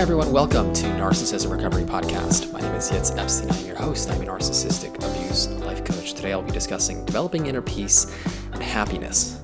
everyone. 0.00 0.32
Welcome 0.32 0.72
to 0.74 0.86
Narcissism 0.86 1.50
Recovery 1.50 1.84
Podcast. 1.84 2.52
My 2.52 2.60
name 2.60 2.74
is 2.74 2.90
Yitz 2.90 3.16
Epstein. 3.16 3.50
I'm 3.50 3.64
your 3.64 3.76
host. 3.76 4.10
I'm 4.10 4.20
a 4.20 4.24
narcissistic 4.24 4.94
abuse 4.96 5.48
life 5.60 5.84
coach. 5.84 6.14
Today 6.14 6.32
I'll 6.32 6.42
be 6.42 6.50
discussing 6.50 7.04
developing 7.04 7.46
inner 7.46 7.62
peace 7.62 8.12
and 8.52 8.62
happiness. 8.62 9.40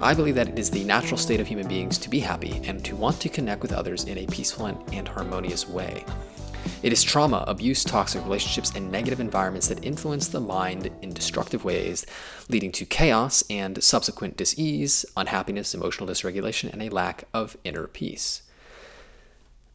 I 0.00 0.14
believe 0.14 0.34
that 0.36 0.48
it 0.48 0.58
is 0.58 0.70
the 0.70 0.84
natural 0.84 1.18
state 1.18 1.38
of 1.38 1.46
human 1.46 1.68
beings 1.68 1.98
to 1.98 2.08
be 2.08 2.18
happy 2.18 2.60
and 2.64 2.84
to 2.84 2.96
want 2.96 3.20
to 3.20 3.28
connect 3.28 3.62
with 3.62 3.72
others 3.72 4.04
in 4.04 4.18
a 4.18 4.26
peaceful 4.26 4.66
and 4.66 5.06
harmonious 5.06 5.68
way. 5.68 6.04
It 6.82 6.92
is 6.92 7.02
trauma, 7.02 7.44
abuse, 7.46 7.84
toxic 7.84 8.24
relationships, 8.24 8.72
and 8.74 8.90
negative 8.90 9.20
environments 9.20 9.68
that 9.68 9.84
influence 9.84 10.28
the 10.28 10.40
mind 10.40 10.90
in 11.02 11.12
destructive 11.12 11.62
ways, 11.64 12.06
leading 12.48 12.72
to 12.72 12.86
chaos 12.86 13.44
and 13.50 13.82
subsequent 13.82 14.36
disease, 14.36 15.04
unhappiness, 15.16 15.74
emotional 15.74 16.08
dysregulation, 16.08 16.72
and 16.72 16.82
a 16.82 16.88
lack 16.88 17.24
of 17.34 17.56
inner 17.64 17.86
peace. 17.86 18.42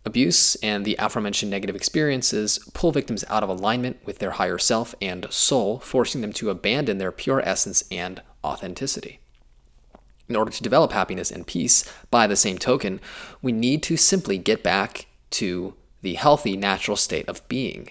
Abuse 0.05 0.54
and 0.55 0.86
the 0.86 0.95
aforementioned 1.00 1.50
negative 1.50 1.76
experiences 1.76 2.59
pull 2.73 2.91
victims 2.91 3.26
out 3.27 3.41
of 3.41 3.50
alignment 3.50 4.00
with 4.05 4.20
their 4.20 4.31
higher 4.31 4.59
self 4.59 4.94
and 5.02 5.26
soul, 5.31 5.80
forcing 5.80 6.22
them 6.22 6.31
to 6.34 6.52
abandon 6.52 7.00
their 7.00 7.12
pure 7.12 7.41
essence 7.41 7.84
and 7.90 8.22
authenticity. 8.44 9.20
In 10.30 10.36
order 10.36 10.52
to 10.52 10.64
develop 10.64 10.91
happiness 10.91 11.31
and 11.31 11.45
peace, 11.45 11.91
by 12.12 12.28
the 12.28 12.36
same 12.36 12.59
token, 12.59 13.00
we 13.41 13.52
need 13.52 13.81
to 13.84 13.98
simply 13.98 14.38
get 14.38 14.64
back 14.64 15.08
to 15.31 15.73
the 16.02 16.14
healthy, 16.16 16.56
natural 16.56 16.98
state 16.98 17.28
of 17.28 17.48
being. 17.48 17.90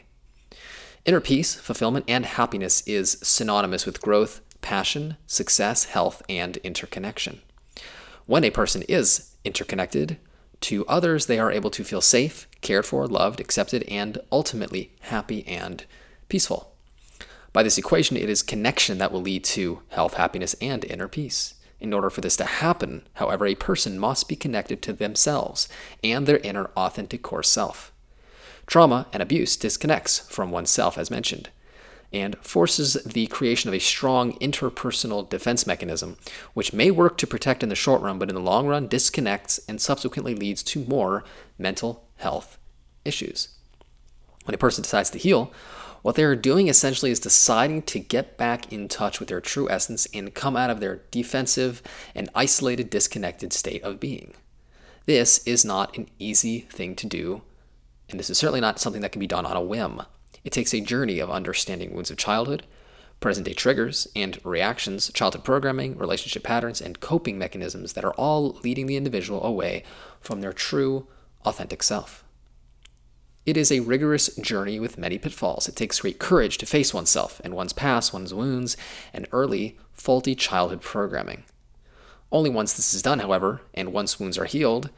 Inner 1.04 1.20
peace, 1.20 1.54
fulfillment, 1.54 2.04
and 2.08 2.24
happiness 2.24 2.82
is 2.86 3.18
synonymous 3.22 3.86
with 3.86 4.00
growth, 4.00 4.40
passion, 4.60 5.16
success, 5.26 5.84
health, 5.86 6.22
and 6.28 6.56
interconnection. 6.58 7.42
When 8.26 8.44
a 8.44 8.50
person 8.50 8.82
is 8.82 9.34
interconnected 9.44 10.16
to 10.64 10.86
others, 10.86 11.26
they 11.26 11.38
are 11.38 11.52
able 11.52 11.70
to 11.70 11.84
feel 11.84 12.00
safe, 12.00 12.48
cared 12.60 12.86
for, 12.86 13.06
loved, 13.06 13.40
accepted, 13.40 13.82
and 13.84 14.18
ultimately 14.32 14.92
happy 15.00 15.46
and 15.46 15.84
peaceful. 16.28 16.74
By 17.52 17.62
this 17.62 17.78
equation, 17.78 18.16
it 18.16 18.28
is 18.28 18.42
connection 18.42 18.98
that 18.98 19.12
will 19.12 19.22
lead 19.22 19.44
to 19.44 19.80
health, 19.90 20.14
happiness, 20.14 20.54
and 20.60 20.84
inner 20.84 21.06
peace. 21.06 21.54
In 21.80 21.92
order 21.92 22.08
for 22.08 22.20
this 22.20 22.36
to 22.38 22.44
happen, 22.44 23.06
however, 23.14 23.46
a 23.46 23.54
person 23.54 23.98
must 23.98 24.28
be 24.28 24.36
connected 24.36 24.80
to 24.82 24.92
themselves 24.92 25.68
and 26.02 26.26
their 26.26 26.38
inner 26.38 26.70
authentic 26.76 27.22
core 27.22 27.42
self. 27.42 27.92
Trauma 28.66 29.06
and 29.12 29.22
abuse 29.22 29.56
disconnects 29.56 30.20
from 30.20 30.50
oneself, 30.50 30.96
as 30.96 31.10
mentioned, 31.10 31.50
and 32.14 32.36
forces 32.38 32.94
the 33.04 33.26
creation 33.26 33.68
of 33.68 33.74
a 33.74 33.80
strong 33.80 34.38
interpersonal 34.38 35.28
defense 35.28 35.66
mechanism, 35.66 36.16
which 36.54 36.72
may 36.72 36.90
work 36.90 37.18
to 37.18 37.26
protect 37.26 37.62
in 37.62 37.68
the 37.68 37.74
short 37.74 38.00
run, 38.00 38.18
but 38.18 38.28
in 38.28 38.34
the 38.34 38.40
long 38.40 38.66
run 38.66 38.86
disconnects 38.86 39.58
and 39.68 39.80
subsequently 39.80 40.34
leads 40.34 40.62
to 40.62 40.84
more 40.84 41.24
mental 41.58 42.08
health 42.16 42.56
issues. 43.04 43.48
When 44.44 44.54
a 44.54 44.58
person 44.58 44.82
decides 44.82 45.10
to 45.10 45.18
heal, 45.18 45.52
what 46.02 46.14
they 46.14 46.24
are 46.24 46.36
doing 46.36 46.68
essentially 46.68 47.10
is 47.10 47.20
deciding 47.20 47.82
to 47.82 47.98
get 47.98 48.38
back 48.38 48.72
in 48.72 48.88
touch 48.88 49.18
with 49.18 49.28
their 49.28 49.40
true 49.40 49.68
essence 49.68 50.06
and 50.14 50.34
come 50.34 50.56
out 50.56 50.70
of 50.70 50.80
their 50.80 51.02
defensive 51.10 51.82
and 52.14 52.30
isolated, 52.34 52.88
disconnected 52.90 53.52
state 53.52 53.82
of 53.82 54.00
being. 54.00 54.34
This 55.06 55.44
is 55.46 55.64
not 55.64 55.96
an 55.98 56.08
easy 56.18 56.60
thing 56.60 56.94
to 56.96 57.06
do 57.06 57.42
and 58.08 58.18
this 58.18 58.30
is 58.30 58.38
certainly 58.38 58.60
not 58.60 58.78
something 58.78 59.02
that 59.02 59.12
can 59.12 59.20
be 59.20 59.26
done 59.26 59.46
on 59.46 59.56
a 59.56 59.62
whim. 59.62 60.02
It 60.44 60.52
takes 60.52 60.74
a 60.74 60.80
journey 60.80 61.18
of 61.18 61.30
understanding 61.30 61.94
wounds 61.94 62.10
of 62.10 62.18
childhood, 62.18 62.64
present 63.20 63.46
day 63.46 63.54
triggers 63.54 64.06
and 64.14 64.38
reactions, 64.44 65.10
childhood 65.12 65.44
programming, 65.44 65.96
relationship 65.96 66.42
patterns, 66.42 66.80
and 66.80 67.00
coping 67.00 67.38
mechanisms 67.38 67.94
that 67.94 68.04
are 68.04 68.12
all 68.14 68.58
leading 68.62 68.86
the 68.86 68.96
individual 68.96 69.42
away 69.42 69.82
from 70.20 70.40
their 70.42 70.52
true, 70.52 71.06
authentic 71.44 71.82
self. 71.82 72.24
It 73.46 73.56
is 73.56 73.70
a 73.70 73.80
rigorous 73.80 74.34
journey 74.36 74.80
with 74.80 74.96
many 74.96 75.18
pitfalls. 75.18 75.68
It 75.68 75.76
takes 75.76 76.00
great 76.00 76.18
courage 76.18 76.56
to 76.58 76.66
face 76.66 76.94
oneself 76.94 77.40
and 77.44 77.54
one's 77.54 77.74
past, 77.74 78.12
one's 78.12 78.32
wounds, 78.32 78.76
and 79.12 79.28
early, 79.32 79.78
faulty 79.92 80.34
childhood 80.34 80.80
programming. 80.80 81.44
Only 82.32 82.48
once 82.50 82.72
this 82.72 82.94
is 82.94 83.02
done, 83.02 83.18
however, 83.18 83.60
and 83.74 83.92
once 83.92 84.18
wounds 84.18 84.38
are 84.38 84.46
healed, 84.46 84.90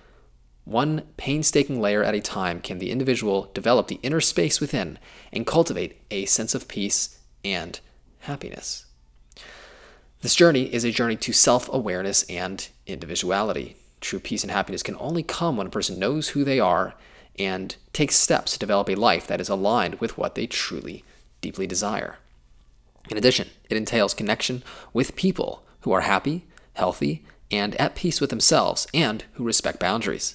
one 0.66 1.03
painstaking 1.16 1.81
layer 1.81 2.03
at 2.03 2.15
a 2.15 2.21
time 2.21 2.60
can 2.60 2.78
the 2.78 2.91
individual 2.91 3.50
develop 3.54 3.87
the 3.87 4.00
inner 4.03 4.21
space 4.21 4.60
within 4.60 4.99
and 5.32 5.47
cultivate 5.47 6.03
a 6.10 6.27
sense 6.27 6.56
of 6.56 6.66
peace 6.66 7.21
and 7.44 7.78
happiness. 8.21 8.84
This 10.22 10.34
journey 10.34 10.75
is 10.75 10.82
a 10.82 10.91
journey 10.91 11.15
to 11.16 11.32
self 11.32 11.72
awareness 11.72 12.25
and 12.25 12.69
individuality. 12.84 13.77
True 14.00 14.19
peace 14.19 14.43
and 14.43 14.50
happiness 14.50 14.82
can 14.82 14.97
only 14.99 15.22
come 15.22 15.56
when 15.56 15.69
a 15.69 15.71
person 15.71 16.00
knows 16.00 16.31
who 16.31 16.43
they 16.43 16.59
are 16.59 16.94
and 17.38 17.77
takes 17.93 18.16
steps 18.16 18.53
to 18.53 18.59
develop 18.59 18.91
a 18.91 18.97
life 18.97 19.28
that 19.28 19.41
is 19.41 19.48
aligned 19.48 20.00
with 20.00 20.19
what 20.19 20.34
they 20.34 20.48
truly, 20.48 21.04
deeply 21.41 21.69
desire. 21.69 22.19
In 23.09 23.16
addition, 23.16 23.50
it 23.71 23.77
entails 23.77 24.15
connection 24.15 24.65
with 24.93 25.15
people 25.15 25.62
who 25.83 25.93
are 25.93 26.00
happy, 26.00 26.44
healthy, 26.72 27.25
and 27.53 27.77
at 27.77 27.94
peace 27.94 28.21
with 28.21 28.31
themselves 28.31 28.88
and 28.93 29.22
who 29.34 29.44
respect 29.44 29.78
boundaries. 29.78 30.34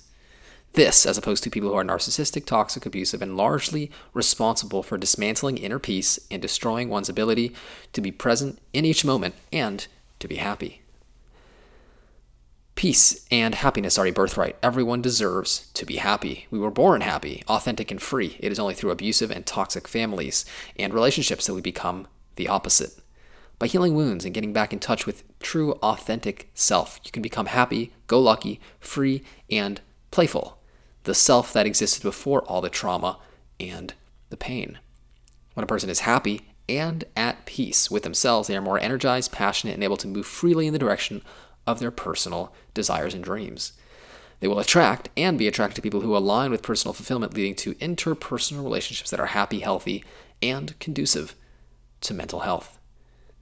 This, 0.73 1.05
as 1.05 1.17
opposed 1.17 1.43
to 1.43 1.49
people 1.49 1.69
who 1.69 1.75
are 1.75 1.83
narcissistic, 1.83 2.45
toxic, 2.45 2.85
abusive, 2.85 3.21
and 3.21 3.35
largely 3.35 3.91
responsible 4.13 4.83
for 4.83 4.97
dismantling 4.97 5.57
inner 5.57 5.79
peace 5.79 6.17
and 6.31 6.41
destroying 6.41 6.87
one's 6.87 7.09
ability 7.09 7.53
to 7.91 7.99
be 7.99 8.11
present 8.11 8.57
in 8.71 8.85
each 8.85 9.03
moment 9.03 9.35
and 9.51 9.85
to 10.19 10.29
be 10.29 10.37
happy. 10.37 10.81
Peace 12.75 13.25
and 13.29 13.53
happiness 13.53 13.97
are 13.97 14.07
a 14.07 14.11
birthright. 14.11 14.55
Everyone 14.63 15.01
deserves 15.01 15.69
to 15.73 15.85
be 15.85 15.97
happy. 15.97 16.47
We 16.49 16.57
were 16.57 16.71
born 16.71 17.01
happy, 17.01 17.43
authentic, 17.49 17.91
and 17.91 18.01
free. 18.01 18.37
It 18.39 18.51
is 18.51 18.57
only 18.57 18.73
through 18.73 18.91
abusive 18.91 19.29
and 19.29 19.45
toxic 19.45 19.89
families 19.89 20.45
and 20.79 20.93
relationships 20.93 21.47
that 21.47 21.53
we 21.53 21.61
become 21.61 22.07
the 22.37 22.47
opposite. 22.47 22.97
By 23.59 23.67
healing 23.67 23.93
wounds 23.93 24.23
and 24.23 24.33
getting 24.33 24.53
back 24.53 24.71
in 24.71 24.79
touch 24.79 25.05
with 25.05 25.23
true, 25.39 25.73
authentic 25.83 26.49
self, 26.53 26.99
you 27.03 27.11
can 27.11 27.21
become 27.21 27.47
happy, 27.47 27.91
go 28.07 28.19
lucky, 28.19 28.61
free, 28.79 29.21
and 29.49 29.81
playful 30.09 30.57
the 31.03 31.13
self 31.13 31.53
that 31.53 31.66
existed 31.66 32.03
before 32.03 32.41
all 32.44 32.62
the 32.62 32.69
trauma 32.69 33.17
and 33.59 33.94
the 34.29 34.38
pain. 34.38 34.79
When 35.53 35.63
a 35.63 35.67
person 35.67 35.89
is 35.89 36.01
happy 36.01 36.41
and 36.69 37.03
at 37.16 37.45
peace 37.45 37.91
with 37.91 38.03
themselves, 38.03 38.47
they 38.47 38.56
are 38.56 38.62
more 38.62 38.79
energized, 38.79 39.31
passionate, 39.31 39.73
and 39.73 39.84
able 39.84 39.97
to 39.97 40.07
move 40.07 40.25
freely 40.25 40.67
in 40.67 40.73
the 40.73 40.79
direction 40.79 41.22
of 41.67 41.79
their 41.79 41.91
personal 41.91 42.53
desires 42.73 43.13
and 43.13 43.23
dreams. 43.23 43.73
They 44.40 44.47
will 44.47 44.59
attract 44.59 45.09
and 45.16 45.38
be 45.38 45.47
attracted 45.47 45.75
to 45.75 45.81
people 45.81 46.01
who 46.01 46.17
align 46.17 46.50
with 46.50 46.63
personal 46.63 46.94
fulfillment, 46.94 47.34
leading 47.35 47.56
to 47.56 47.75
interpersonal 47.75 48.63
relationships 48.63 49.11
that 49.11 49.19
are 49.19 49.28
happy, 49.28 49.59
healthy, 49.59 50.03
and 50.41 50.78
conducive 50.79 51.35
to 52.01 52.13
mental 52.13 52.40
health 52.40 52.79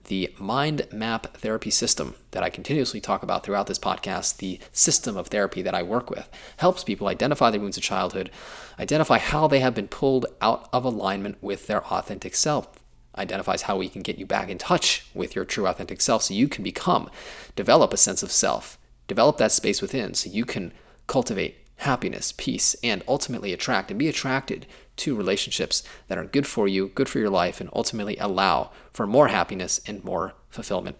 the 0.04 0.34
mind 0.38 0.86
map 0.92 1.36
therapy 1.36 1.70
system 1.70 2.14
that 2.32 2.42
I 2.42 2.50
continuously 2.50 3.00
talk 3.00 3.22
about 3.22 3.44
throughout 3.44 3.66
this 3.66 3.78
podcast, 3.78 4.38
the 4.38 4.58
system 4.72 5.16
of 5.16 5.28
therapy 5.28 5.62
that 5.62 5.74
I 5.74 5.82
work 5.82 6.10
with, 6.10 6.28
helps 6.58 6.84
people 6.84 7.08
identify 7.08 7.50
their 7.50 7.60
wounds 7.60 7.76
of 7.76 7.82
childhood, 7.82 8.30
identify 8.78 9.18
how 9.18 9.46
they 9.46 9.60
have 9.60 9.74
been 9.74 9.88
pulled 9.88 10.26
out 10.40 10.68
of 10.72 10.84
alignment 10.84 11.36
with 11.42 11.66
their 11.66 11.84
authentic 11.86 12.34
self, 12.34 12.68
identifies 13.16 13.62
how 13.62 13.76
we 13.76 13.88
can 13.88 14.02
get 14.02 14.18
you 14.18 14.26
back 14.26 14.48
in 14.48 14.58
touch 14.58 15.06
with 15.14 15.34
your 15.34 15.44
true 15.44 15.66
authentic 15.66 16.00
self 16.00 16.22
so 16.22 16.34
you 16.34 16.48
can 16.48 16.64
become, 16.64 17.10
develop 17.56 17.92
a 17.92 17.96
sense 17.96 18.22
of 18.22 18.32
self, 18.32 18.78
develop 19.06 19.38
that 19.38 19.52
space 19.52 19.82
within 19.82 20.14
so 20.14 20.30
you 20.30 20.44
can 20.44 20.72
cultivate 21.06 21.56
happiness, 21.80 22.32
peace, 22.36 22.76
and 22.82 23.02
ultimately 23.08 23.52
attract 23.52 23.90
and 23.90 23.98
be 23.98 24.08
attracted 24.08 24.66
to 24.96 25.16
relationships 25.16 25.82
that 26.08 26.18
are 26.18 26.24
good 26.24 26.46
for 26.46 26.68
you, 26.68 26.88
good 26.88 27.08
for 27.08 27.18
your 27.18 27.30
life, 27.30 27.60
and 27.60 27.70
ultimately 27.72 28.16
allow 28.18 28.70
for 28.92 29.06
more 29.06 29.28
happiness 29.28 29.80
and 29.86 30.04
more 30.04 30.34
fulfillment. 30.50 30.96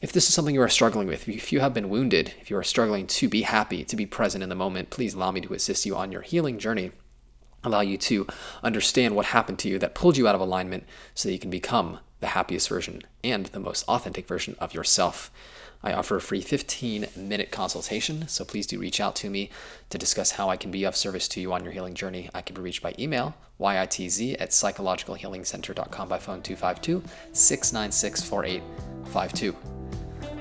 If 0.00 0.12
this 0.12 0.28
is 0.28 0.34
something 0.34 0.54
you 0.54 0.62
are 0.62 0.68
struggling 0.68 1.06
with, 1.06 1.28
if 1.28 1.52
you 1.52 1.60
have 1.60 1.72
been 1.72 1.88
wounded, 1.88 2.34
if 2.40 2.50
you 2.50 2.56
are 2.56 2.62
struggling 2.62 3.06
to 3.06 3.28
be 3.28 3.42
happy, 3.42 3.84
to 3.84 3.96
be 3.96 4.06
present 4.06 4.42
in 4.42 4.48
the 4.48 4.54
moment, 4.54 4.90
please 4.90 5.14
allow 5.14 5.30
me 5.30 5.40
to 5.42 5.54
assist 5.54 5.86
you 5.86 5.96
on 5.96 6.12
your 6.12 6.22
healing 6.22 6.58
journey. 6.58 6.92
Allow 7.62 7.80
you 7.80 7.96
to 7.96 8.26
understand 8.62 9.16
what 9.16 9.26
happened 9.26 9.58
to 9.60 9.68
you 9.68 9.78
that 9.78 9.94
pulled 9.94 10.18
you 10.18 10.28
out 10.28 10.34
of 10.34 10.40
alignment 10.42 10.84
so 11.14 11.28
that 11.28 11.32
you 11.32 11.38
can 11.38 11.50
become 11.50 12.00
the 12.20 12.28
happiest 12.28 12.68
version 12.68 13.02
and 13.22 13.46
the 13.46 13.60
most 13.60 13.88
authentic 13.88 14.28
version 14.28 14.56
of 14.58 14.74
yourself. 14.74 15.30
I 15.84 15.92
offer 15.92 16.16
a 16.16 16.20
free 16.20 16.40
15 16.40 17.08
minute 17.14 17.50
consultation, 17.50 18.26
so 18.26 18.44
please 18.44 18.66
do 18.66 18.78
reach 18.78 19.00
out 19.00 19.14
to 19.16 19.28
me 19.28 19.50
to 19.90 19.98
discuss 19.98 20.32
how 20.32 20.48
I 20.48 20.56
can 20.56 20.70
be 20.70 20.84
of 20.84 20.96
service 20.96 21.28
to 21.28 21.40
you 21.40 21.52
on 21.52 21.62
your 21.62 21.74
healing 21.74 21.94
journey. 21.94 22.30
I 22.34 22.40
can 22.40 22.56
be 22.56 22.62
reached 22.62 22.82
by 22.82 22.94
email, 22.98 23.34
yitz 23.60 24.36
at 24.40 24.50
psychologicalhealingcenter.com 24.50 26.08
by 26.08 26.18
phone 26.18 26.42
252 26.42 27.02
696 27.32 28.22
4852. 28.22 29.56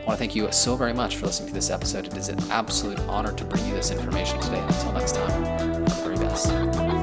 I 0.03 0.05
want 0.05 0.17
to 0.17 0.17
thank 0.17 0.35
you 0.35 0.49
so 0.51 0.75
very 0.77 0.93
much 0.93 1.17
for 1.17 1.25
listening 1.25 1.49
to 1.49 1.53
this 1.53 1.69
episode. 1.69 2.07
It 2.07 2.17
is 2.17 2.29
an 2.29 2.39
absolute 2.49 2.99
honor 3.01 3.33
to 3.33 3.43
bring 3.43 3.65
you 3.67 3.73
this 3.73 3.91
information 3.91 4.39
today. 4.39 4.59
Until 4.59 4.93
next 4.93 5.15
time, 5.15 5.43
all 5.43 5.79
the 5.79 5.93
very 6.03 6.17
best. 6.17 7.02